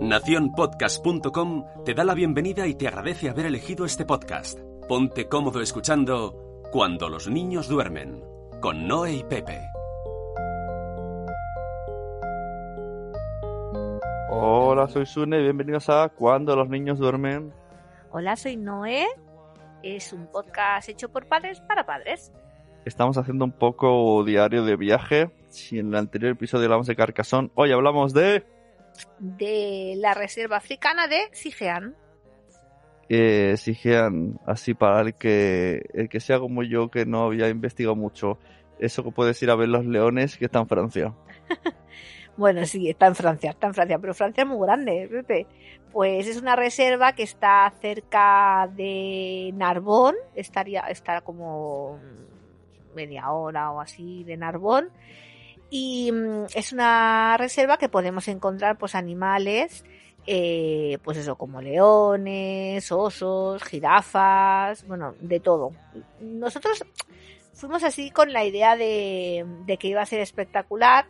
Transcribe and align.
Naciónpodcast.com 0.00 1.66
te 1.84 1.92
da 1.92 2.04
la 2.04 2.14
bienvenida 2.14 2.66
y 2.66 2.74
te 2.74 2.88
agradece 2.88 3.28
haber 3.28 3.44
elegido 3.44 3.84
este 3.84 4.06
podcast. 4.06 4.58
Ponte 4.88 5.28
cómodo 5.28 5.60
escuchando 5.60 6.62
Cuando 6.72 7.10
los 7.10 7.28
niños 7.28 7.68
duermen, 7.68 8.24
con 8.62 8.88
Noé 8.88 9.16
y 9.16 9.24
Pepe. 9.24 9.60
Hola, 14.30 14.88
soy 14.88 15.04
Sune 15.04 15.38
y 15.38 15.42
bienvenidos 15.42 15.90
a 15.90 16.08
Cuando 16.08 16.56
los 16.56 16.70
niños 16.70 16.98
duermen. 16.98 17.52
Hola, 18.10 18.36
soy 18.36 18.56
Noé. 18.56 19.06
Es 19.82 20.14
un 20.14 20.28
podcast 20.28 20.88
hecho 20.88 21.10
por 21.10 21.26
padres 21.26 21.60
para 21.60 21.84
padres. 21.84 22.32
Estamos 22.86 23.18
haciendo 23.18 23.44
un 23.44 23.52
poco 23.52 24.24
diario 24.24 24.64
de 24.64 24.76
viaje. 24.76 25.30
Si 25.50 25.78
en 25.78 25.88
el 25.88 25.96
anterior 25.96 26.32
episodio 26.32 26.64
hablamos 26.64 26.86
de 26.86 26.96
Carcasón, 26.96 27.52
hoy 27.54 27.70
hablamos 27.72 28.14
de... 28.14 28.46
De 29.18 29.94
la 29.96 30.14
reserva 30.14 30.56
africana 30.56 31.06
de 31.06 31.28
Sigean. 31.32 31.96
Eh, 33.08 33.56
Sigean, 33.56 34.38
así 34.46 34.74
para 34.74 35.00
el 35.00 35.14
que, 35.14 35.82
el 35.94 36.08
que 36.08 36.20
sea 36.20 36.38
como 36.38 36.62
yo, 36.62 36.90
que 36.90 37.06
no 37.06 37.24
había 37.24 37.48
investigado 37.48 37.96
mucho, 37.96 38.38
eso 38.78 39.02
que 39.02 39.10
puedes 39.10 39.42
ir 39.42 39.50
a 39.50 39.56
ver 39.56 39.68
los 39.68 39.84
leones 39.84 40.36
que 40.36 40.44
está 40.44 40.60
en 40.60 40.68
Francia. 40.68 41.14
Bueno, 42.40 42.64
sí, 42.64 42.88
está 42.88 43.06
en 43.06 43.14
Francia, 43.14 43.50
está 43.50 43.66
en 43.66 43.74
Francia, 43.74 43.98
pero 43.98 44.14
Francia 44.14 44.44
es 44.44 44.48
muy 44.48 44.66
grande, 44.66 45.06
Pepe. 45.10 45.46
Pues 45.92 46.26
es 46.26 46.40
una 46.40 46.56
reserva 46.56 47.12
que 47.12 47.22
está 47.22 47.70
cerca 47.82 48.66
de 48.74 49.50
Narbón, 49.54 50.14
estaría, 50.34 50.80
está 50.82 51.20
como 51.20 51.98
media 52.94 53.30
hora 53.30 53.70
o 53.72 53.80
así 53.80 54.24
de 54.24 54.38
Narbón. 54.38 54.88
Y 55.70 56.10
mm, 56.12 56.46
es 56.54 56.72
una 56.72 57.36
reserva 57.38 57.78
que 57.78 57.88
podemos 57.88 58.28
encontrar 58.28 58.76
pues 58.76 58.94
animales, 58.94 59.84
eh, 60.26 60.98
pues 61.02 61.16
eso, 61.16 61.36
como 61.36 61.62
leones, 61.62 62.90
osos, 62.92 63.62
jirafas, 63.62 64.86
bueno, 64.86 65.14
de 65.20 65.40
todo. 65.40 65.72
Nosotros 66.20 66.84
fuimos 67.54 67.84
así 67.84 68.10
con 68.10 68.32
la 68.32 68.44
idea 68.44 68.76
de, 68.76 69.46
de 69.66 69.76
que 69.76 69.88
iba 69.88 70.02
a 70.02 70.06
ser 70.06 70.20
espectacular, 70.20 71.06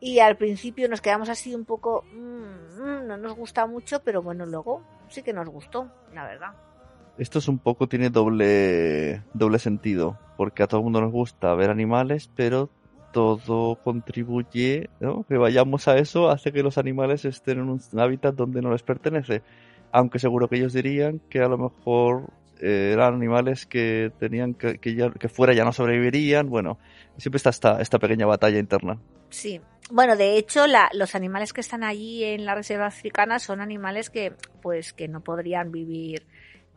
y 0.00 0.20
al 0.20 0.36
principio 0.36 0.88
nos 0.88 1.02
quedamos 1.02 1.28
así 1.28 1.54
un 1.54 1.66
poco, 1.66 2.04
mmm, 2.14 2.80
mmm, 2.80 3.06
no 3.06 3.16
nos 3.18 3.34
gusta 3.34 3.66
mucho, 3.66 4.02
pero 4.02 4.22
bueno, 4.22 4.46
luego 4.46 4.82
sí 5.08 5.22
que 5.22 5.34
nos 5.34 5.46
gustó, 5.48 5.90
la 6.14 6.24
verdad. 6.24 6.54
Esto 7.18 7.38
es 7.38 7.48
un 7.48 7.58
poco, 7.58 7.86
tiene 7.86 8.08
doble, 8.08 9.22
doble 9.34 9.58
sentido, 9.58 10.18
porque 10.38 10.62
a 10.62 10.66
todo 10.66 10.80
el 10.80 10.84
mundo 10.84 11.02
nos 11.02 11.12
gusta 11.12 11.54
ver 11.54 11.68
animales, 11.68 12.30
pero 12.34 12.70
todo 13.12 13.76
contribuye, 13.76 14.90
¿no? 15.00 15.24
que 15.24 15.36
vayamos 15.36 15.88
a 15.88 15.98
eso, 15.98 16.30
hace 16.30 16.52
que 16.52 16.62
los 16.62 16.78
animales 16.78 17.24
estén 17.24 17.58
en 17.58 17.68
un 17.68 17.80
hábitat 17.98 18.34
donde 18.34 18.62
no 18.62 18.70
les 18.70 18.82
pertenece. 18.82 19.42
Aunque 19.92 20.18
seguro 20.18 20.48
que 20.48 20.56
ellos 20.56 20.72
dirían 20.72 21.20
que 21.28 21.40
a 21.40 21.48
lo 21.48 21.58
mejor 21.58 22.30
eh, 22.60 22.90
eran 22.92 23.14
animales 23.14 23.66
que 23.66 24.12
tenían 24.18 24.54
que, 24.54 24.78
que, 24.78 24.94
ya, 24.94 25.10
que 25.10 25.28
fuera 25.28 25.54
ya 25.54 25.64
no 25.64 25.72
sobrevivirían. 25.72 26.48
Bueno, 26.48 26.78
siempre 27.16 27.38
está 27.38 27.50
esta, 27.50 27.80
esta 27.80 27.98
pequeña 27.98 28.26
batalla 28.26 28.58
interna. 28.58 28.98
Sí. 29.30 29.60
Bueno, 29.90 30.14
de 30.16 30.36
hecho, 30.36 30.68
la, 30.68 30.88
los 30.92 31.16
animales 31.16 31.52
que 31.52 31.62
están 31.62 31.82
allí 31.82 32.22
en 32.22 32.44
la 32.44 32.54
reserva 32.54 32.86
africana 32.86 33.40
son 33.40 33.60
animales 33.60 34.10
que, 34.10 34.32
pues, 34.62 34.92
que 34.92 35.08
no 35.08 35.20
podrían 35.20 35.72
vivir 35.72 36.26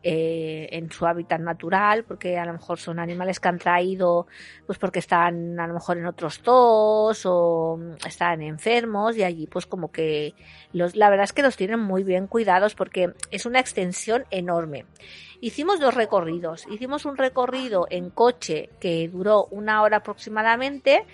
eh, 0.06 0.68
en 0.70 0.92
su 0.92 1.06
hábitat 1.06 1.40
natural, 1.40 2.04
porque 2.04 2.36
a 2.36 2.44
lo 2.44 2.52
mejor 2.52 2.78
son 2.78 2.98
animales 2.98 3.40
que 3.40 3.48
han 3.48 3.58
traído, 3.58 4.26
pues 4.66 4.78
porque 4.78 4.98
están 4.98 5.58
a 5.58 5.66
lo 5.66 5.72
mejor 5.72 5.96
en 5.96 6.04
otros 6.04 6.42
zoos 6.42 7.22
o 7.24 7.80
están 8.06 8.42
enfermos 8.42 9.16
y 9.16 9.22
allí 9.22 9.46
pues 9.46 9.64
como 9.64 9.90
que 9.90 10.34
los, 10.74 10.94
la 10.94 11.08
verdad 11.08 11.24
es 11.24 11.32
que 11.32 11.42
los 11.42 11.56
tienen 11.56 11.80
muy 11.80 12.02
bien 12.02 12.26
cuidados 12.26 12.74
porque 12.74 13.14
es 13.30 13.46
una 13.46 13.60
extensión 13.60 14.26
enorme. 14.30 14.84
Hicimos 15.40 15.80
dos 15.80 15.94
recorridos. 15.94 16.66
Hicimos 16.70 17.06
un 17.06 17.16
recorrido 17.16 17.86
en 17.88 18.10
coche 18.10 18.68
que 18.80 19.08
duró 19.08 19.46
una 19.50 19.80
hora 19.80 19.98
aproximadamente 19.98 21.06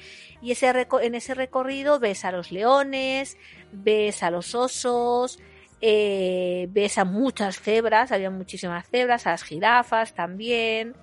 y 0.43 0.51
ese 0.51 0.87
en 1.03 1.15
ese 1.15 1.35
recorrido 1.35 2.01
ves 2.01 2.25
a 2.25 2.33
los 2.33 2.51
leones, 2.51 3.37
ves 3.71 4.25
a 4.25 4.31
los 4.31 4.55
osos, 4.55 5.39
eh, 5.81 6.67
ves 6.71 6.99
a 6.99 7.05
muchas 7.05 7.59
cebras, 7.61 8.13
había 8.13 8.31
muchísimas 8.31 8.89
cebras, 8.89 9.27
a 9.27 9.31
las 9.31 9.43
jirafas 9.43 10.15
también, 10.15 10.95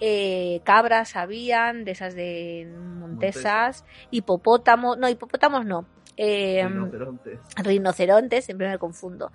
eh, 0.00 0.60
cabras 0.64 1.16
habían, 1.16 1.84
de 1.84 1.92
esas 1.92 2.14
de 2.14 2.70
montesas, 2.76 3.84
hipopótamos, 4.10 4.98
no, 4.98 5.08
hipopótamos 5.08 5.64
no, 5.64 5.86
eh, 6.16 6.62
Rinocerontes. 6.64 7.40
rinocerontes, 7.56 8.44
siempre 8.44 8.68
me 8.68 8.78
confundo. 8.78 9.32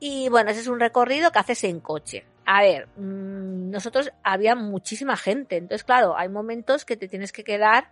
Y 0.00 0.28
bueno, 0.28 0.50
ese 0.50 0.60
es 0.60 0.68
un 0.68 0.80
recorrido 0.80 1.30
que 1.30 1.38
haces 1.38 1.64
en 1.64 1.80
coche. 1.80 2.26
A 2.46 2.62
ver, 2.62 2.88
mmm, 2.96 3.70
nosotros 3.70 4.10
había 4.22 4.54
muchísima 4.54 5.16
gente, 5.16 5.56
entonces 5.56 5.84
claro, 5.84 6.16
hay 6.16 6.28
momentos 6.28 6.84
que 6.84 6.96
te 6.96 7.08
tienes 7.08 7.32
que 7.32 7.44
quedar 7.44 7.90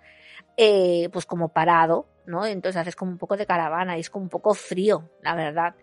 eh, 0.57 1.09
pues 1.13 1.27
como 1.27 1.49
parado, 1.49 2.07
¿no? 2.27 2.47
Entonces 2.47 2.81
haces 2.81 2.97
como 2.97 3.11
un 3.13 3.19
poco 3.19 3.37
de 3.37 3.47
caravana 3.47 3.97
y 3.97 4.01
es 4.01 4.11
como 4.11 4.25
un 4.25 4.31
poco 4.31 4.55
frío, 4.55 5.11
la 5.23 5.35
verdad. 5.35 5.75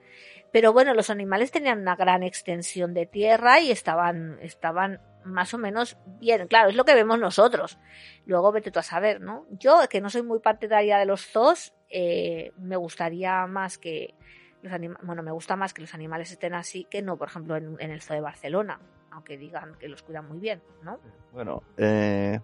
Pero 0.53 0.71
bueno, 0.71 0.93
los 0.93 1.09
animales 1.09 1.49
tenían 1.49 1.81
una 1.81 1.95
gran 1.95 2.21
extensión 2.21 2.93
de 2.93 3.07
tierra 3.07 3.59
y 3.59 3.71
estaban, 3.71 4.37
estaban 4.39 5.01
más 5.25 5.51
o 5.55 5.57
menos 5.57 5.97
bien. 6.19 6.47
Claro, 6.47 6.69
es 6.69 6.75
lo 6.75 6.85
que 6.85 6.93
vemos 6.93 7.19
nosotros. 7.19 7.79
Luego 8.27 8.51
vete 8.51 8.69
tú 8.69 8.77
a 8.77 8.83
saber, 8.83 9.19
¿no? 9.19 9.47
Yo, 9.49 9.79
que 9.89 9.99
no 9.99 10.11
soy 10.11 10.21
muy 10.21 10.39
partidaria 10.39 10.99
de 10.99 11.07
los 11.07 11.25
zoos, 11.25 11.73
eh, 11.89 12.51
me 12.59 12.75
gustaría 12.75 13.47
más 13.47 13.79
que 13.79 14.13
los 14.61 14.71
animales, 14.71 15.03
bueno, 15.03 15.23
me 15.23 15.31
gusta 15.31 15.55
más 15.55 15.73
que 15.73 15.81
los 15.81 15.95
animales 15.95 16.31
estén 16.31 16.53
así 16.53 16.85
que 16.85 17.01
no, 17.01 17.17
por 17.17 17.29
ejemplo, 17.29 17.57
en, 17.57 17.79
el 17.79 18.01
zoo 18.03 18.15
de 18.15 18.21
Barcelona, 18.21 18.79
aunque 19.09 19.37
digan 19.39 19.75
que 19.79 19.87
los 19.87 20.03
cuidan 20.03 20.27
muy 20.27 20.39
bien, 20.39 20.61
¿no? 20.83 20.99
Bueno, 21.31 21.63
eh, 21.77 22.39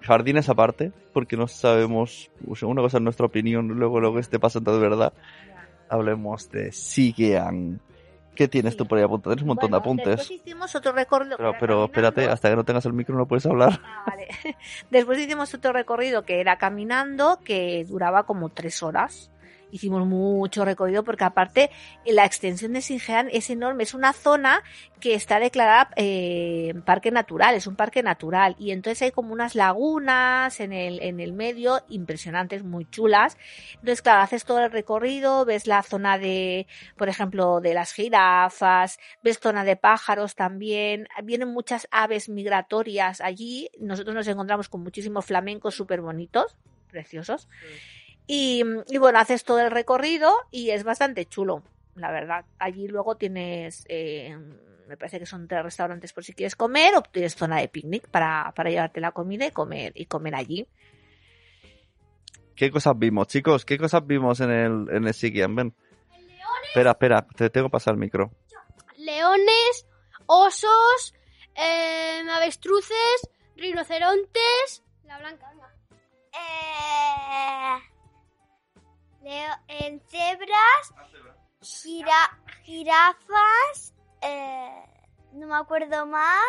jardines 0.00 0.48
aparte, 0.48 0.90
porque 1.12 1.36
no 1.36 1.46
sabemos, 1.46 2.28
una 2.62 2.82
cosa 2.82 2.96
es 2.96 3.02
nuestra 3.04 3.26
opinión, 3.26 3.68
luego 3.68 4.00
lo 4.00 4.12
que 4.12 4.20
esté 4.20 4.40
pasando 4.40 4.74
de 4.74 4.80
verdad. 4.80 5.12
Hablemos 5.92 6.50
de 6.50 6.72
Sigean. 6.72 7.80
¿Qué 8.34 8.48
tienes 8.48 8.76
tú 8.78 8.86
por 8.86 8.96
ahí 8.96 9.04
apuntado? 9.04 9.34
Tienes 9.34 9.42
un 9.42 9.48
montón 9.48 9.70
bueno, 9.70 9.76
de 9.76 9.80
apuntes. 9.80 10.16
Después 10.16 10.40
hicimos 10.40 10.74
otro 10.74 10.92
recorrido. 10.92 11.36
Pero, 11.36 11.54
pero 11.60 11.84
espérate, 11.84 12.28
hasta 12.30 12.48
que 12.48 12.56
no 12.56 12.64
tengas 12.64 12.86
el 12.86 12.94
micro 12.94 13.14
no 13.14 13.26
puedes 13.26 13.44
hablar. 13.44 13.78
Ah, 13.84 14.04
vale. 14.06 14.28
Después 14.90 15.18
hicimos 15.18 15.52
otro 15.52 15.72
recorrido 15.74 16.22
que 16.22 16.40
era 16.40 16.56
caminando, 16.56 17.40
que 17.44 17.84
duraba 17.86 18.22
como 18.22 18.48
tres 18.48 18.82
horas. 18.82 19.30
Hicimos 19.72 20.06
mucho 20.06 20.66
recorrido 20.66 21.02
porque 21.02 21.24
aparte 21.24 21.70
la 22.04 22.26
extensión 22.26 22.74
de 22.74 22.82
Singean 22.82 23.28
es 23.32 23.48
enorme. 23.48 23.84
Es 23.84 23.94
una 23.94 24.12
zona 24.12 24.62
que 25.00 25.14
está 25.14 25.40
declarada 25.40 25.88
eh, 25.96 26.74
parque 26.84 27.10
natural, 27.10 27.54
es 27.54 27.66
un 27.66 27.74
parque 27.74 28.02
natural. 28.02 28.54
Y 28.58 28.70
entonces 28.70 29.00
hay 29.00 29.12
como 29.12 29.32
unas 29.32 29.54
lagunas 29.54 30.60
en 30.60 30.74
el, 30.74 31.00
en 31.00 31.20
el 31.20 31.32
medio 31.32 31.80
impresionantes, 31.88 32.62
muy 32.64 32.84
chulas. 32.84 33.38
Entonces, 33.72 34.02
claro, 34.02 34.20
haces 34.20 34.44
todo 34.44 34.60
el 34.60 34.70
recorrido, 34.70 35.46
ves 35.46 35.66
la 35.66 35.82
zona 35.82 36.18
de, 36.18 36.66
por 36.98 37.08
ejemplo, 37.08 37.60
de 37.62 37.72
las 37.72 37.94
jirafas, 37.94 39.00
ves 39.22 39.38
zona 39.40 39.64
de 39.64 39.76
pájaros 39.76 40.34
también. 40.34 41.08
Vienen 41.24 41.48
muchas 41.48 41.88
aves 41.90 42.28
migratorias 42.28 43.22
allí. 43.22 43.70
Nosotros 43.80 44.14
nos 44.14 44.28
encontramos 44.28 44.68
con 44.68 44.82
muchísimos 44.82 45.24
flamencos 45.24 45.74
súper 45.74 46.02
bonitos, 46.02 46.56
preciosos. 46.90 47.48
Y, 48.26 48.62
y, 48.88 48.98
bueno, 48.98 49.18
haces 49.18 49.44
todo 49.44 49.60
el 49.60 49.70
recorrido 49.70 50.32
y 50.50 50.70
es 50.70 50.84
bastante 50.84 51.26
chulo, 51.26 51.62
la 51.96 52.10
verdad. 52.10 52.44
Allí 52.58 52.86
luego 52.88 53.16
tienes, 53.16 53.84
eh, 53.88 54.36
me 54.86 54.96
parece 54.96 55.18
que 55.18 55.26
son 55.26 55.48
tres 55.48 55.62
restaurantes 55.62 56.12
por 56.12 56.24
si 56.24 56.32
quieres 56.32 56.56
comer 56.56 56.94
o 56.96 57.02
tienes 57.02 57.34
zona 57.34 57.58
de 57.58 57.68
picnic 57.68 58.08
para, 58.08 58.52
para 58.54 58.70
llevarte 58.70 59.00
la 59.00 59.12
comida 59.12 59.46
y 59.46 59.50
comer, 59.50 59.92
y 59.94 60.06
comer 60.06 60.34
allí. 60.34 60.66
¿Qué 62.54 62.70
cosas 62.70 62.98
vimos, 62.98 63.26
chicos? 63.28 63.64
¿Qué 63.64 63.78
cosas 63.78 64.06
vimos 64.06 64.40
en 64.40 64.50
el, 64.50 64.86
en 64.90 65.06
el 65.06 65.14
Sikian? 65.14 65.54
Ven. 65.54 65.74
Espera, 66.68 66.92
espera, 66.92 67.26
te 67.36 67.50
tengo 67.50 67.66
que 67.66 67.72
pasar 67.72 67.94
el 67.94 68.00
micro. 68.00 68.30
Leones, 68.96 69.86
osos, 70.26 71.14
eh, 71.54 72.22
avestruces, 72.30 73.28
rinocerontes. 73.56 74.82
La 75.04 75.18
blanca, 75.18 75.50
venga. 75.50 75.74
Eh, 76.32 77.91
leo, 79.22 79.52
en 79.68 80.00
cebras, 80.08 80.94
gira, 81.60 82.38
jirafas, 82.62 83.94
eh, 84.20 84.84
no 85.32 85.46
me 85.46 85.56
acuerdo 85.56 86.06
más. 86.06 86.42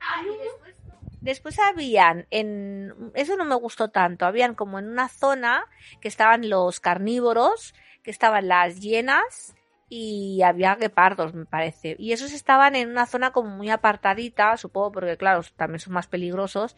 Ah, 0.00 0.22
después, 0.24 0.76
después, 1.20 1.58
habían, 1.58 2.26
en 2.30 3.12
eso 3.14 3.36
no 3.36 3.44
me 3.44 3.54
gustó 3.54 3.90
tanto, 3.90 4.26
habían 4.26 4.54
como 4.54 4.78
en 4.78 4.88
una 4.88 5.08
zona 5.08 5.64
que 6.00 6.08
estaban 6.08 6.48
los 6.48 6.80
carnívoros, 6.80 7.74
que 8.02 8.10
estaban 8.10 8.48
las 8.48 8.80
hienas 8.80 9.54
y 9.92 10.40
había 10.42 10.76
guepardos, 10.76 11.34
me 11.34 11.46
parece. 11.46 11.96
Y 11.98 12.12
esos 12.12 12.32
estaban 12.32 12.76
en 12.76 12.88
una 12.88 13.06
zona 13.06 13.32
como 13.32 13.50
muy 13.50 13.70
apartadita, 13.70 14.56
supongo, 14.56 14.92
porque 14.92 15.16
claro, 15.16 15.42
también 15.56 15.80
son 15.80 15.94
más 15.94 16.06
peligrosos. 16.06 16.76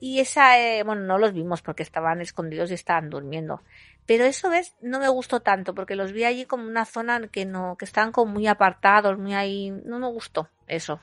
Y 0.00 0.18
esa, 0.18 0.58
eh, 0.60 0.82
bueno, 0.82 1.02
no 1.02 1.18
los 1.18 1.32
vimos 1.32 1.62
porque 1.62 1.84
estaban 1.84 2.20
escondidos 2.20 2.72
y 2.72 2.74
estaban 2.74 3.10
durmiendo. 3.10 3.62
Pero 4.08 4.24
eso, 4.24 4.48
¿ves? 4.50 4.74
No 4.80 4.98
me 4.98 5.08
gustó 5.08 5.40
tanto 5.40 5.74
porque 5.74 5.94
los 5.94 6.12
vi 6.12 6.24
allí 6.24 6.46
como 6.46 6.64
una 6.66 6.84
zona 6.86 7.28
que 7.28 7.44
no, 7.44 7.76
que 7.78 7.84
estaban 7.84 8.10
como 8.10 8.32
muy 8.32 8.46
apartados, 8.48 9.18
muy 9.18 9.34
ahí. 9.34 9.70
No 9.84 9.98
me 10.00 10.08
gustó 10.08 10.48
eso. 10.66 10.98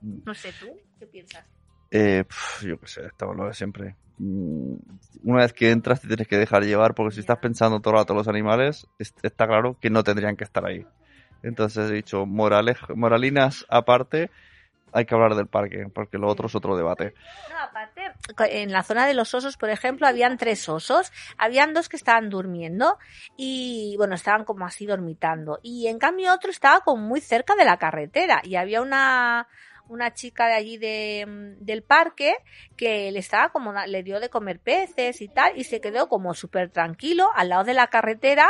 No 0.00 0.32
sé, 0.34 0.52
¿tú 0.60 0.68
qué 1.00 1.06
piensas? 1.06 1.44
Eh, 1.90 2.24
yo 2.62 2.78
qué 2.78 2.86
sé, 2.86 3.04
estamos 3.06 3.36
lo 3.36 3.46
de 3.46 3.54
siempre. 3.54 3.96
Mm, 4.18 4.74
Una 5.24 5.38
vez 5.42 5.52
que 5.52 5.70
entras 5.72 6.00
te 6.00 6.06
tienes 6.06 6.28
que 6.28 6.36
dejar 6.38 6.62
llevar 6.64 6.94
porque 6.94 7.14
si 7.14 7.20
estás 7.20 7.38
pensando 7.38 7.80
todo 7.80 7.94
el 7.94 8.00
rato 8.00 8.12
en 8.12 8.18
los 8.18 8.28
animales, 8.28 8.86
es- 8.98 9.14
está 9.22 9.46
claro 9.48 9.76
que 9.80 9.90
no 9.90 10.04
tendrían 10.04 10.36
que 10.36 10.44
estar 10.44 10.64
ahí. 10.64 10.86
Entonces 11.42 11.90
he 11.90 11.94
dicho, 11.94 12.24
moraleja- 12.24 12.94
moralinas 12.94 13.66
aparte, 13.68 14.30
hay 14.94 15.06
que 15.06 15.14
hablar 15.14 15.34
del 15.34 15.48
parque, 15.48 15.86
porque 15.92 16.18
lo 16.18 16.28
otro 16.28 16.46
es 16.46 16.54
otro 16.54 16.76
debate. 16.76 17.14
No, 17.50 17.58
aparte, 17.58 18.12
en 18.50 18.70
la 18.70 18.84
zona 18.84 19.06
de 19.06 19.14
los 19.14 19.34
osos, 19.34 19.56
por 19.56 19.68
ejemplo, 19.68 20.06
habían 20.06 20.38
tres 20.38 20.68
osos, 20.68 21.12
habían 21.36 21.74
dos 21.74 21.88
que 21.88 21.96
estaban 21.96 22.30
durmiendo 22.30 22.96
y, 23.36 23.96
bueno, 23.98 24.14
estaban 24.14 24.44
como 24.44 24.64
así 24.64 24.86
dormitando. 24.86 25.58
Y 25.62 25.88
en 25.88 25.98
cambio 25.98 26.32
otro 26.32 26.50
estaba 26.50 26.80
como 26.80 27.02
muy 27.02 27.20
cerca 27.20 27.56
de 27.56 27.64
la 27.64 27.76
carretera 27.76 28.40
y 28.44 28.54
había 28.54 28.80
una, 28.82 29.48
una 29.88 30.14
chica 30.14 30.46
de 30.46 30.54
allí 30.54 30.78
de, 30.78 31.56
del 31.58 31.82
parque 31.82 32.36
que 32.76 33.10
le 33.10 33.18
estaba 33.18 33.48
como, 33.48 33.72
le 33.86 34.02
dio 34.04 34.20
de 34.20 34.28
comer 34.28 34.60
peces 34.60 35.20
y 35.20 35.28
tal 35.28 35.58
y 35.58 35.64
se 35.64 35.80
quedó 35.80 36.08
como 36.08 36.34
súper 36.34 36.70
tranquilo 36.70 37.30
al 37.34 37.48
lado 37.48 37.64
de 37.64 37.74
la 37.74 37.88
carretera 37.88 38.48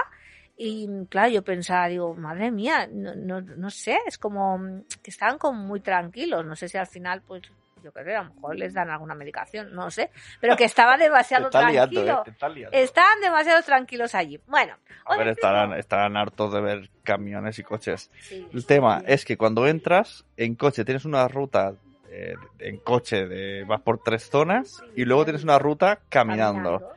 y 0.56 0.88
claro, 1.08 1.30
yo 1.30 1.42
pensaba, 1.42 1.88
digo, 1.88 2.14
madre 2.14 2.50
mía, 2.50 2.88
no, 2.90 3.14
no, 3.14 3.40
no 3.40 3.70
sé, 3.70 3.98
es 4.06 4.18
como 4.18 4.58
que 5.02 5.10
estaban 5.10 5.38
como 5.38 5.60
muy 5.60 5.80
tranquilos, 5.80 6.44
no 6.44 6.54
sé 6.54 6.68
si 6.68 6.78
al 6.78 6.86
final 6.86 7.22
pues 7.22 7.42
yo 7.82 7.92
qué 7.92 8.02
sé, 8.02 8.16
a 8.16 8.22
lo 8.22 8.34
mejor 8.34 8.56
les 8.56 8.72
dan 8.72 8.88
alguna 8.88 9.14
medicación, 9.14 9.74
no 9.74 9.90
sé, 9.90 10.10
pero 10.40 10.56
que 10.56 10.64
estaba 10.64 10.96
demasiado 10.96 11.50
tranquilo. 11.50 12.24
¿eh? 12.26 12.68
Estaban 12.72 13.20
demasiado 13.20 13.62
tranquilos 13.62 14.14
allí. 14.14 14.40
Bueno, 14.46 14.74
A 15.04 15.18
ver, 15.18 15.28
estarán, 15.28 15.74
estarán 15.74 16.16
hartos 16.16 16.52
de 16.54 16.62
ver 16.62 16.90
camiones 17.02 17.58
y 17.58 17.62
coches. 17.62 18.10
Sí, 18.20 18.48
El 18.52 18.64
tema 18.64 19.00
sí. 19.00 19.06
es 19.08 19.24
que 19.26 19.36
cuando 19.36 19.66
entras 19.66 20.24
en 20.38 20.54
coche 20.54 20.86
tienes 20.86 21.04
una 21.04 21.28
ruta 21.28 21.74
eh, 22.10 22.36
en 22.58 22.78
coche 22.78 23.26
de 23.26 23.64
vas 23.64 23.82
por 23.82 24.02
tres 24.02 24.30
zonas 24.30 24.82
y 24.96 25.04
luego 25.04 25.24
tienes 25.24 25.44
una 25.44 25.58
ruta 25.58 25.98
caminando, 26.08 26.90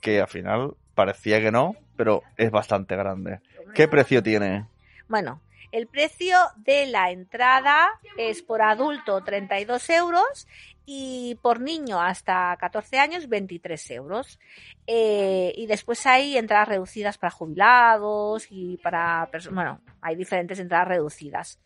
que 0.00 0.22
al 0.22 0.28
final 0.28 0.74
parecía 0.94 1.40
que 1.40 1.50
no, 1.52 1.76
pero 2.00 2.22
es 2.38 2.50
bastante 2.50 2.96
grande. 2.96 3.40
¿Qué 3.74 3.86
precio 3.86 4.22
tiene? 4.22 4.64
Bueno, 5.06 5.42
el 5.70 5.86
precio 5.86 6.38
de 6.56 6.86
la 6.86 7.10
entrada 7.10 7.90
es 8.16 8.40
por 8.40 8.62
adulto 8.62 9.22
32 9.22 9.90
euros 9.90 10.48
y 10.86 11.38
por 11.42 11.60
niño 11.60 12.00
hasta 12.00 12.56
14 12.58 12.98
años 12.98 13.28
23 13.28 13.90
euros. 13.90 14.38
Eh, 14.86 15.52
y 15.54 15.66
después 15.66 16.06
hay 16.06 16.38
entradas 16.38 16.68
reducidas 16.68 17.18
para 17.18 17.32
jubilados 17.32 18.46
y 18.48 18.78
para... 18.78 19.28
Bueno, 19.52 19.82
hay 20.00 20.16
diferentes 20.16 20.58
entradas 20.58 20.88
reducidas. 20.88 21.60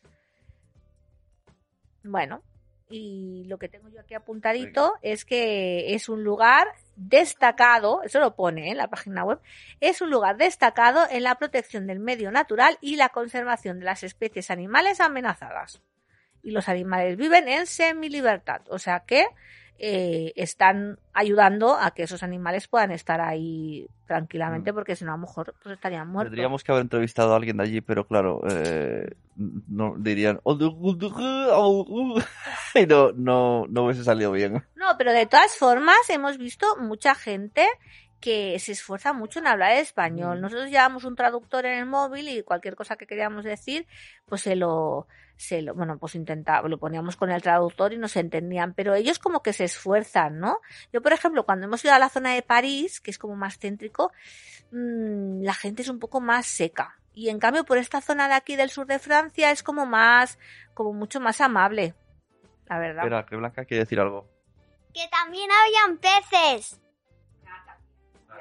Bueno, 2.02 2.42
y 2.90 3.44
lo 3.44 3.56
que 3.58 3.68
tengo 3.68 3.88
yo 3.88 4.00
aquí 4.00 4.14
apuntadito 4.14 4.94
es 5.00 5.24
que 5.24 5.94
es 5.94 6.08
un 6.08 6.24
lugar 6.24 6.66
destacado, 6.96 8.02
eso 8.02 8.20
lo 8.20 8.34
pone 8.34 8.68
¿eh? 8.68 8.70
en 8.70 8.76
la 8.76 8.88
página 8.88 9.24
web, 9.24 9.40
es 9.80 10.00
un 10.00 10.10
lugar 10.10 10.36
destacado 10.36 11.06
en 11.10 11.22
la 11.22 11.36
protección 11.36 11.86
del 11.86 11.98
medio 11.98 12.30
natural 12.30 12.78
y 12.80 12.96
la 12.96 13.08
conservación 13.08 13.78
de 13.78 13.86
las 13.86 14.02
especies 14.02 14.50
animales 14.50 15.00
amenazadas. 15.00 15.82
Y 16.42 16.50
los 16.50 16.68
animales 16.68 17.16
viven 17.16 17.48
en 17.48 17.66
semilibertad, 17.66 18.62
o 18.68 18.78
sea 18.78 19.00
que 19.00 19.26
eh, 19.78 20.32
están 20.36 20.98
ayudando 21.12 21.76
a 21.76 21.90
que 21.92 22.04
esos 22.04 22.22
animales 22.22 22.68
puedan 22.68 22.92
estar 22.92 23.20
ahí 23.20 23.88
tranquilamente, 24.06 24.72
Mm. 24.72 24.74
porque 24.74 24.96
si 24.96 25.04
no, 25.04 25.12
a 25.12 25.16
lo 25.16 25.22
mejor 25.22 25.54
pues, 25.62 25.74
estarían 25.74 26.08
muertos. 26.08 26.30
Tendríamos 26.30 26.62
que 26.62 26.72
haber 26.72 26.82
entrevistado 26.82 27.32
a 27.32 27.36
alguien 27.36 27.56
de 27.56 27.64
allí, 27.64 27.80
pero 27.80 28.06
claro, 28.06 28.42
eh, 28.48 29.10
no 29.36 29.94
dirían 29.98 30.40
y 32.74 32.86
no, 32.86 33.12
no, 33.12 33.66
no 33.68 33.84
hubiese 33.84 34.04
salido 34.04 34.32
bien. 34.32 34.64
No, 34.76 34.96
pero 34.96 35.12
de 35.12 35.26
todas 35.26 35.56
formas 35.56 35.96
hemos 36.08 36.38
visto 36.38 36.76
mucha 36.76 37.14
gente 37.14 37.66
que 38.20 38.58
se 38.58 38.72
esfuerza 38.72 39.12
mucho 39.12 39.40
en 39.40 39.46
hablar 39.46 39.72
español. 39.72 40.38
Mm. 40.38 40.40
Nosotros 40.40 40.70
llevamos 40.70 41.04
un 41.04 41.16
traductor 41.16 41.66
en 41.66 41.78
el 41.78 41.86
móvil 41.86 42.28
y 42.28 42.42
cualquier 42.42 42.76
cosa 42.76 42.96
que 42.96 43.06
queríamos 43.06 43.44
decir, 43.44 43.86
pues 44.26 44.42
se 44.42 44.56
lo, 44.56 45.06
se 45.36 45.62
lo, 45.62 45.74
bueno, 45.74 45.98
pues 45.98 46.14
intentaba, 46.14 46.68
lo 46.68 46.78
poníamos 46.78 47.16
con 47.16 47.30
el 47.30 47.42
traductor 47.42 47.92
y 47.92 47.98
nos 47.98 48.16
entendían, 48.16 48.72
pero 48.74 48.94
ellos 48.94 49.18
como 49.18 49.42
que 49.42 49.52
se 49.52 49.64
esfuerzan, 49.64 50.38
¿no? 50.38 50.58
Yo, 50.92 51.02
por 51.02 51.12
ejemplo, 51.12 51.44
cuando 51.44 51.66
hemos 51.66 51.84
ido 51.84 51.92
a 51.94 51.98
la 51.98 52.08
zona 52.08 52.32
de 52.34 52.42
París, 52.42 53.00
que 53.00 53.10
es 53.10 53.18
como 53.18 53.34
más 53.36 53.58
céntrico, 53.58 54.12
mm, 54.70 55.42
la 55.42 55.54
gente 55.54 55.82
es 55.82 55.88
un 55.88 55.98
poco 55.98 56.20
más 56.20 56.46
seca. 56.46 56.98
Y 57.12 57.28
en 57.28 57.38
cambio, 57.38 57.64
por 57.64 57.78
esta 57.78 58.00
zona 58.00 58.26
de 58.28 58.34
aquí 58.34 58.56
del 58.56 58.70
sur 58.70 58.86
de 58.86 58.98
Francia 58.98 59.50
es 59.50 59.62
como 59.62 59.86
más, 59.86 60.38
como 60.72 60.92
mucho 60.92 61.20
más 61.20 61.40
amable. 61.40 61.94
La 62.66 62.78
verdad. 62.78 63.04
Espera, 63.04 63.26
que 63.26 63.36
Blanca 63.36 63.64
quiere 63.64 63.84
decir 63.84 64.00
algo. 64.00 64.28
Que 64.92 65.06
también 65.10 65.48
habían 65.50 65.98
peces. 65.98 66.80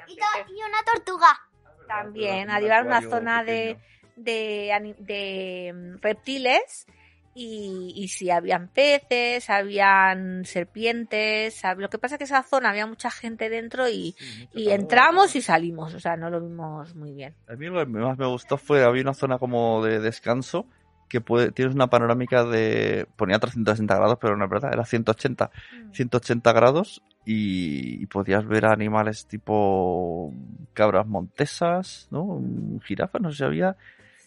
Y, 0.06 0.16
to- 0.16 0.52
y 0.52 0.62
una 0.62 0.82
tortuga. 0.92 1.40
También, 1.86 2.50
a 2.50 2.60
llevar 2.60 2.84
una 2.86 3.00
zona 3.02 3.44
de, 3.44 3.78
de, 4.16 4.94
de 4.98 5.72
mm, 5.72 6.02
reptiles 6.02 6.86
y, 7.34 7.92
y 7.96 8.08
sí, 8.08 8.30
habían 8.30 8.68
peces, 8.68 9.50
habían 9.50 10.44
serpientes, 10.44 11.62
lo 11.76 11.90
que 11.90 11.98
pasa 11.98 12.14
es 12.14 12.18
que 12.18 12.24
esa 12.24 12.44
zona 12.44 12.70
había 12.70 12.86
mucha 12.86 13.10
gente 13.10 13.50
dentro 13.50 13.88
y, 13.88 14.14
y 14.52 14.70
entramos 14.70 15.34
y 15.34 15.42
salimos, 15.42 15.94
o 15.94 16.00
sea, 16.00 16.16
no 16.16 16.30
lo 16.30 16.40
vimos 16.40 16.94
muy 16.94 17.12
bien. 17.12 17.34
A 17.48 17.56
mí 17.56 17.66
lo 17.66 17.84
que 17.84 17.86
más 17.86 18.16
me 18.16 18.26
gustó 18.26 18.56
fue, 18.56 18.84
había 18.84 19.02
una 19.02 19.14
zona 19.14 19.38
como 19.38 19.84
de 19.84 19.98
descanso 19.98 20.66
que 21.08 21.20
puede, 21.20 21.50
tienes 21.50 21.74
una 21.74 21.88
panorámica 21.88 22.44
de, 22.44 23.06
ponía 23.16 23.38
360 23.38 23.94
grados, 23.96 24.18
pero 24.20 24.36
no 24.36 24.44
es 24.44 24.50
verdad, 24.50 24.72
era 24.72 24.84
180, 24.84 25.50
180 25.92 26.52
grados 26.52 27.02
y, 27.24 28.02
y 28.02 28.06
podías 28.06 28.46
ver 28.46 28.66
animales 28.66 29.26
tipo 29.26 30.32
cabras 30.72 31.06
montesas, 31.06 32.06
¿no? 32.10 32.40
Jirafas, 32.84 33.20
no 33.20 33.30
sé 33.30 33.38
si 33.38 33.44
había, 33.44 33.76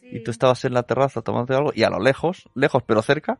y 0.10 0.20
tú 0.22 0.32
estabas 0.32 0.64
en 0.66 0.74
la 0.74 0.84
terraza 0.84 1.22
tomando 1.22 1.56
algo 1.58 1.72
y 1.76 1.84
a 1.84 1.90
lo 1.90 2.00
lejos, 2.00 2.50
lejos 2.56 2.84
pero 2.84 3.02
cerca, 3.02 3.40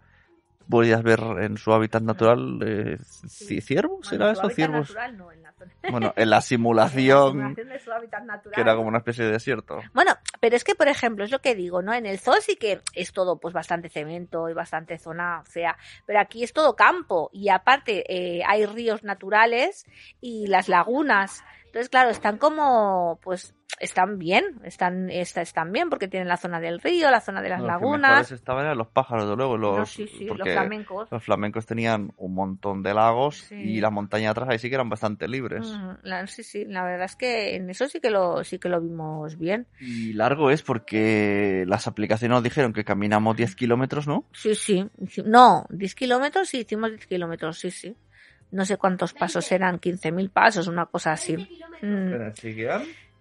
podías 0.70 1.02
ver 1.04 1.22
en 1.42 1.58
su 1.58 1.72
hábitat 1.74 2.02
natural 2.04 2.60
eh, 2.66 2.98
ci- 3.00 3.62
ciervos, 3.62 4.12
¿era 4.12 4.32
eso? 4.32 4.50
Ciervos. 4.50 4.90
Bueno, 5.90 6.14
en 6.18 6.30
la 6.30 6.42
simulación, 6.42 7.56
que 8.54 8.62
era 8.62 8.76
como 8.76 8.90
una 8.90 8.98
especie 8.98 9.26
de 9.26 9.32
desierto. 9.32 9.80
Bueno, 9.94 10.14
pero 10.42 10.56
es 10.56 10.64
que, 10.64 10.76
por 10.76 10.88
ejemplo, 10.90 11.24
es 11.24 11.32
lo 11.32 11.40
que 11.40 11.56
digo, 11.56 11.82
¿no? 11.82 11.94
En 11.94 12.06
el 12.06 12.20
zoo 12.20 12.36
sí 12.42 12.56
que 12.58 12.82
es 12.94 13.14
todo, 13.14 13.40
pues, 13.40 13.54
bastante 13.54 13.90
cemento 13.90 14.50
y 14.50 14.54
bastante 14.54 14.98
zona 14.98 15.44
fea, 15.46 15.78
pero 16.06 16.20
aquí 16.20 16.44
es 16.44 16.52
todo 16.52 16.76
campo 16.76 17.30
y 17.32 17.50
aparte 17.50 18.04
eh, 18.10 18.44
hay 18.46 18.66
ríos 18.66 19.04
naturales 19.04 19.86
y 20.20 20.48
las 20.48 20.68
lagunas. 20.68 21.44
Entonces, 21.68 21.90
claro, 21.90 22.10
están 22.10 22.38
como, 22.38 23.20
pues, 23.24 23.54
están 23.80 24.18
bien, 24.18 24.60
están, 24.64 25.10
está- 25.12 25.42
están 25.42 25.72
bien 25.72 25.90
porque 25.90 26.08
tienen 26.08 26.28
la 26.28 26.38
zona 26.38 26.60
del 26.60 26.80
río, 26.80 27.12
la 27.12 27.20
zona 27.22 27.42
de 27.44 27.50
las 27.50 27.60
No, 27.60 27.66
los 27.68 27.74
lagunas. 27.82 28.02
mejores 28.10 28.32
estaban 28.32 28.66
eran 28.66 28.78
los 28.78 28.88
pájaros, 28.88 29.30
de 29.30 29.36
luego, 29.36 29.58
los, 29.58 29.78
No, 29.78 29.86
sí, 29.86 30.08
sí, 30.08 30.26
los 30.26 30.38
porque 30.38 30.54
flamencos. 30.54 31.12
los 31.12 31.24
flamencos 31.24 31.66
tenían 31.68 32.12
un 32.18 32.34
montón 32.34 32.82
de 32.82 32.94
lagos 32.96 33.38
Sí. 33.50 33.56
y 33.56 33.82
las 33.82 33.92
montañas 33.92 34.32
atrás 34.32 34.50
ahí 34.50 34.58
sí 34.60 34.70
que 34.70 34.76
eran 34.76 34.90
bastante 34.90 35.28
libres. 35.28 35.68
Mm, 35.68 35.90
la- 36.04 36.26
sí, 36.26 36.42
sí, 36.42 36.66
la 36.66 36.84
verdad 36.86 37.06
es 37.06 37.16
que 37.16 37.56
en 37.56 37.70
eso 37.70 37.88
sí 37.88 38.00
que 38.00 38.10
lo, 38.10 38.44
sí 38.44 38.58
que 38.58 38.70
lo 38.70 38.82
vimos 38.82 39.38
bien. 39.38 39.68
Y 39.80 40.14
largo 40.14 40.50
es 40.50 40.64
porque 40.64 41.66
las 41.68 41.86
aplicaciones 41.88 42.34
nos 42.36 42.44
dijeron 42.44 42.74
que 42.74 42.84
caminamos 42.86 43.36
10 43.36 43.56
kilómetros, 43.56 44.08
¿no? 44.08 44.26
Sí, 44.32 44.56
sí. 44.56 44.90
sí. 45.10 45.22
No, 45.26 45.66
10 45.70 45.94
kilómetros, 45.94 46.50
sí, 46.50 46.60
hicimos 46.62 46.90
10 46.92 47.06
kilómetros, 47.06 47.60
sí, 47.60 47.70
sí. 47.70 47.96
No 48.52 48.66
sé 48.66 48.78
cuántos 48.78 49.14
pasos 49.14 49.52
eran, 49.52 49.80
15.000 49.80 50.30
pasos, 50.30 50.68
una 50.68 50.86
cosa 50.86 51.12
así. 51.12 51.36
Mm, 51.82 52.12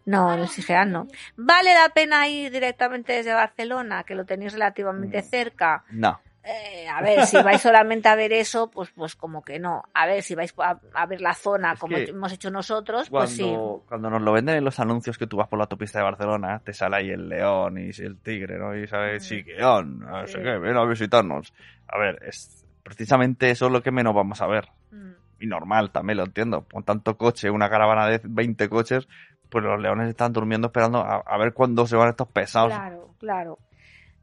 no, 0.07 0.33
en 0.35 0.41
el 0.41 0.49
Sigean 0.49 0.93
no. 0.93 1.09
¿Vale 1.37 1.75
la 1.75 1.89
pena 1.89 2.29
ir 2.29 2.53
directamente 2.53 3.13
desde 3.15 3.33
Barcelona, 3.35 4.05
que 4.05 4.15
lo 4.15 4.25
tenéis 4.25 4.53
relativamente 4.53 5.19
Mm. 5.19 5.25
cerca? 5.25 5.85
No. 5.91 6.21
Eh, 6.49 6.87
a 6.89 7.03
ver, 7.03 7.27
si 7.27 7.37
vais 7.43 7.61
solamente 7.61 8.09
a 8.09 8.15
ver 8.15 8.33
eso, 8.33 8.71
pues, 8.71 8.91
pues 8.95 9.17
como 9.17 9.43
que 9.43 9.59
no. 9.59 9.83
A 9.95 10.07
ver, 10.07 10.23
si 10.23 10.37
vais 10.37 10.55
a, 10.59 10.79
a 10.95 11.07
ver 11.07 11.21
la 11.21 11.35
zona 11.35 11.73
Es 11.73 11.81
como 11.81 11.97
hemos 11.97 12.33
hecho 12.33 12.53
nosotros, 12.53 13.11
Cuando, 13.11 13.27
pues 13.27 13.31
sí. 13.37 13.89
cuando 13.89 14.11
nos 14.11 14.23
lo 14.23 14.31
venden 14.33 14.55
en 14.59 14.65
los 14.65 14.79
anuncios 14.79 15.19
que 15.19 15.27
tú 15.27 15.37
vas 15.39 15.49
por 15.49 15.59
la 15.59 15.65
autopista 15.65 15.99
de 15.99 16.05
Barcelona, 16.05 16.61
te 16.65 16.73
sale 16.73 16.99
ahí 16.99 17.11
el 17.11 17.29
león 17.29 17.79
y 17.79 17.91
el 18.01 18.19
tigre, 18.21 18.59
¿no? 18.59 18.77
Y 18.77 18.87
sale 18.87 19.17
Mm. 19.17 19.21
Siqueón, 19.21 19.99
no 19.99 20.25
sé 20.29 20.41
qué, 20.41 20.57
ven 20.59 20.77
a 20.77 20.85
visitarnos. 20.85 21.53
A 21.89 21.99
ver, 21.99 22.23
es 22.25 22.65
precisamente 22.85 23.51
eso 23.51 23.67
es 23.67 23.73
lo 23.73 23.83
que 23.83 23.91
menos 23.91 24.15
vamos 24.15 24.41
a 24.41 24.47
ver. 24.47 24.69
Mm. 24.91 25.13
y 25.41 25.47
normal, 25.47 25.91
también 25.91 26.19
lo 26.19 26.25
entiendo. 26.25 26.67
Con 26.71 26.85
tanto 26.85 27.17
coche, 27.17 27.51
una 27.51 27.69
caravana 27.69 28.07
de 28.07 28.21
20 28.23 28.69
coches, 28.69 29.09
pues 29.51 29.65
los 29.65 29.81
leones 29.81 30.09
están 30.09 30.33
durmiendo 30.33 30.69
esperando 30.69 30.99
a, 30.99 31.17
a 31.17 31.39
ver 31.39 31.53
cuándo 31.53 31.87
se 31.87 31.97
van 31.97 32.11
estos 32.11 32.29
pesados. 32.29 32.73
Claro, 32.73 33.15
claro. 33.19 33.59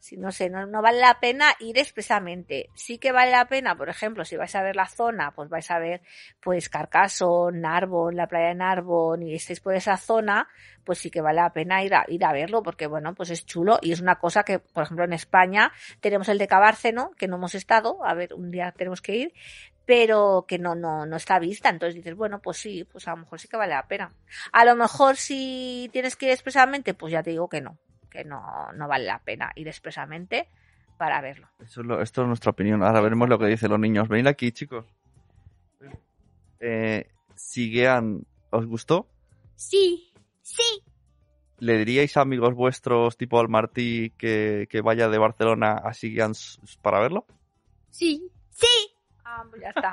Si 0.04 0.18
no 0.18 0.34
sé, 0.34 0.50
no, 0.50 0.66
no 0.66 0.82
vale 0.82 1.00
la 1.00 1.18
pena 1.22 1.54
ir 1.62 1.78
expresamente. 1.78 2.70
Sí 2.76 2.98
que 2.98 3.14
vale 3.14 3.32
la 3.32 3.48
pena, 3.48 3.74
por 3.74 3.88
ejemplo, 3.88 4.26
si 4.26 4.36
vais 4.36 4.54
a 4.54 4.62
ver 4.62 4.76
la 4.76 4.86
zona, 4.86 5.32
pues 5.32 5.48
vais 5.48 5.72
a 5.72 5.80
ver 5.80 6.02
pues 6.42 6.68
Carcassonne, 6.68 7.62
Narbonne, 7.62 8.18
la 8.18 8.28
playa 8.28 8.50
de 8.50 8.56
Narbonne 8.56 9.28
y 9.28 9.36
estáis 9.36 9.62
por 9.62 9.74
esa 9.74 9.96
zona, 9.96 10.50
pues 10.84 11.00
sí 11.00 11.10
que 11.10 11.22
vale 11.22 11.40
la 11.40 11.54
pena 11.54 11.82
ir 11.86 11.96
a, 11.96 12.04
ir 12.10 12.26
a 12.26 12.34
verlo 12.34 12.62
porque 12.62 12.86
bueno, 12.86 13.16
pues 13.16 13.30
es 13.30 13.46
chulo 13.46 13.80
y 13.82 13.94
es 13.94 14.02
una 14.02 14.16
cosa 14.16 14.44
que, 14.44 14.60
por 14.60 14.84
ejemplo, 14.84 15.06
en 15.06 15.14
España 15.14 15.72
tenemos 16.02 16.28
el 16.28 16.38
de 16.38 16.50
Cabárceno, 16.50 17.12
que 17.18 17.30
no 17.30 17.38
hemos 17.38 17.56
estado, 17.56 18.04
a 18.04 18.14
ver, 18.14 18.34
un 18.34 18.52
día 18.52 18.74
tenemos 18.74 19.02
que 19.02 19.16
ir, 19.16 19.34
pero 19.86 20.46
que 20.48 20.58
no, 20.60 20.76
no, 20.76 21.06
no 21.06 21.16
está 21.16 21.40
vista. 21.40 21.70
Entonces 21.70 21.96
dices, 21.96 22.16
bueno, 22.16 22.40
pues 22.40 22.58
sí, 22.58 22.84
pues 22.84 23.08
a 23.08 23.12
lo 23.12 23.18
mejor 23.18 23.40
sí 23.40 23.48
que 23.48 23.58
vale 23.58 23.74
la 23.74 23.88
pena. 23.88 24.12
A 24.52 24.66
lo 24.66 24.76
mejor 24.76 25.16
si 25.18 25.90
tienes 25.92 26.16
que 26.16 26.28
ir 26.28 26.32
expresamente, 26.32 26.94
pues 26.94 27.12
ya 27.12 27.24
te 27.24 27.32
digo 27.32 27.50
que 27.50 27.62
no, 27.62 27.78
que 28.10 28.24
no, 28.24 28.72
no 28.74 28.88
vale 28.88 29.06
la 29.06 29.20
pena 29.20 29.52
ir 29.56 29.68
expresamente 29.68 30.48
para 30.98 31.20
verlo. 31.22 31.48
Eso 31.60 31.82
es 31.82 31.88
lo- 31.88 32.02
esto 32.02 32.22
es 32.22 32.28
nuestra 32.28 32.52
opinión. 32.52 32.84
Ahora 32.84 33.02
veremos 33.02 33.28
lo 33.28 33.38
que 33.40 33.48
dicen 33.48 33.70
los 33.72 33.80
niños. 33.80 34.08
Venid 34.08 34.28
aquí, 34.28 34.52
chicos. 34.52 34.86
Eh, 36.60 37.08
Siguean, 37.36 38.26
¿os 38.52 38.66
gustó? 38.66 39.08
Sí. 39.56 40.10
Sí, 40.42 40.84
¿Le 41.60 41.78
diríais 41.78 42.18
a 42.18 42.22
amigos 42.22 42.54
vuestros, 42.54 43.16
tipo 43.16 43.40
al 43.40 43.48
Martí, 43.48 44.12
que, 44.18 44.68
que 44.70 44.82
vaya 44.82 45.08
de 45.08 45.18
Barcelona 45.18 45.74
a 45.76 45.94
Siguean 45.94 46.34
para 46.82 47.00
verlo? 47.00 47.26
Sí. 47.90 48.30
sí. 48.50 48.68
Ah, 49.36 49.44
pues 49.50 49.62
ya 49.62 49.70
está. 49.70 49.92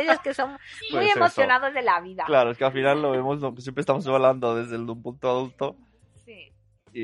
Ellos, 0.00 0.18
que 0.20 0.34
son 0.34 0.50
muy 0.52 0.58
Pues 0.90 1.06
eso. 1.08 1.18
emocionados 1.18 1.72
de 1.74 1.82
la 1.82 2.00
vida. 2.00 2.24
Claro, 2.26 2.50
es 2.50 2.58
que 2.58 2.64
al 2.64 2.72
final 2.72 3.00
lo 3.00 3.10
vemos, 3.12 3.40
lo 3.40 3.54
siempre 3.58 3.80
estamos 3.80 4.06
hablando 4.06 4.54
desde 4.54 4.76
el, 4.76 4.82
un 4.88 5.02
punto 5.02 5.28
adulto 5.30 5.76
Sí, 6.24 6.52
y, 6.92 7.00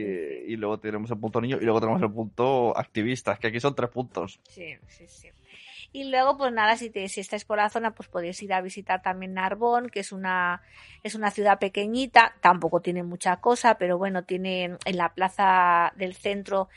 y 0.52 0.57
luego 0.57 0.78
tenemos 0.78 1.11
el 1.11 1.18
punto 1.18 1.40
niño 1.40 1.57
y 1.61 1.64
luego 1.64 1.80
tenemos 1.80 2.02
el 2.02 2.12
punto 2.12 2.76
activista, 2.76 3.33
es 3.33 3.38
que 3.38 3.47
aquí 3.49 3.61
son 3.61 3.75
tres 3.75 3.90
puntos. 3.90 4.38
sí, 4.49 4.75
sí, 4.88 5.07
sí. 5.09 5.28
Y 5.90 6.11
luego, 6.11 6.37
pues 6.37 6.52
nada, 6.52 6.76
si, 6.76 6.90
te, 6.90 7.09
si 7.09 7.21
estáis 7.21 7.47
por 7.47 7.57
la 7.57 7.71
zona, 7.71 7.92
pues 7.95 8.11
podéis 8.11 8.42
ir 8.42 8.52
a 8.52 8.61
visitar 8.61 9.00
también 9.00 9.33
Narbonne, 9.33 9.88
que 9.88 10.00
es 10.00 10.12
una, 10.12 10.61
es 11.02 11.14
una 11.14 11.30
ciudad 11.30 11.59
pequeñita, 11.59 12.35
tampoco 12.42 12.80
tiene 12.80 13.02
mucha 13.02 13.38
cosa, 13.38 13.78
pero 13.78 13.97
bueno, 13.97 14.23
tiene 14.25 14.76
en 14.85 14.97
la 14.99 15.14
plaza 15.14 15.95
del 15.97 16.12
centro, 16.14 16.68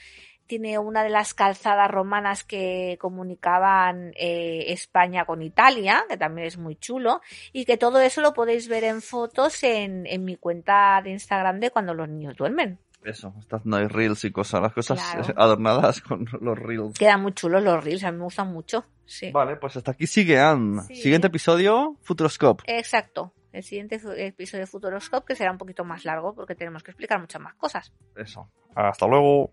tiene 0.51 0.77
una 0.77 1.01
de 1.01 1.09
las 1.09 1.33
calzadas 1.33 1.89
romanas 1.89 2.43
que 2.43 2.97
comunicaban 2.99 4.11
eh, 4.17 4.65
España 4.67 5.23
con 5.23 5.41
Italia, 5.41 6.03
que 6.09 6.17
también 6.17 6.45
es 6.45 6.57
muy 6.57 6.75
chulo, 6.75 7.21
y 7.53 7.63
que 7.63 7.77
todo 7.77 8.01
eso 8.01 8.19
lo 8.19 8.33
podéis 8.33 8.67
ver 8.67 8.83
en 8.83 9.01
fotos 9.01 9.63
en, 9.63 10.05
en 10.05 10.25
mi 10.25 10.35
cuenta 10.35 10.99
de 11.01 11.11
Instagram 11.11 11.61
de 11.61 11.71
cuando 11.71 11.93
los 11.93 12.09
niños 12.09 12.35
duermen. 12.35 12.79
Eso, 13.01 13.33
estas 13.39 13.65
no 13.65 13.77
hay 13.77 13.87
reels 13.87 14.25
y 14.25 14.31
cosas, 14.33 14.61
las 14.61 14.73
cosas 14.73 14.99
Claro. 15.01 15.33
adornadas 15.37 16.01
con 16.01 16.25
los 16.41 16.59
reels. 16.59 16.99
Quedan 16.99 17.21
muy 17.21 17.31
chulos 17.33 17.63
los 17.63 17.81
reels, 17.81 18.03
a 18.03 18.11
mí 18.11 18.17
me 18.17 18.25
gustan 18.25 18.51
mucho. 18.51 18.83
Sí. 19.05 19.31
Vale, 19.31 19.55
pues 19.55 19.77
hasta 19.77 19.91
aquí 19.91 20.05
sigue 20.05 20.37
Ann. 20.37 20.81
Sí. 20.85 20.95
Siguiente 20.97 21.27
episodio, 21.27 21.95
Futuroscope. 22.01 22.63
Exacto. 22.67 23.31
El 23.53 23.63
siguiente 23.63 23.95
episodio 24.17 24.63
de 24.63 24.67
Futuroscope 24.67 25.25
que 25.27 25.35
será 25.35 25.51
un 25.51 25.57
poquito 25.57 25.85
más 25.85 26.03
largo 26.03 26.35
porque 26.35 26.55
tenemos 26.55 26.83
que 26.83 26.91
explicar 26.91 27.21
muchas 27.21 27.41
más 27.41 27.53
cosas. 27.55 27.93
Eso. 28.17 28.49
Hasta 28.75 29.07
luego. 29.07 29.51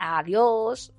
Adiós. 0.00 0.90